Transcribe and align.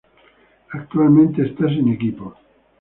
Tiene 0.01 0.19
y 0.73 0.77
actualmente 0.79 1.43
está 1.45 1.67
sin 1.67 1.89
equipo. 1.93 2.35